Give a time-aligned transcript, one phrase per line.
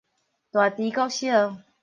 [0.49, 1.57] 大池國小